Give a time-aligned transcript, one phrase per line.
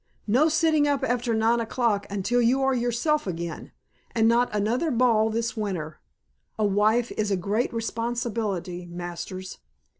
[0.25, 3.71] "No sitting up after nine o'clock until you are yourself again,
[4.15, 5.99] and not another ball this winter.
[6.57, 9.59] A wife is a great responsibility, Masters.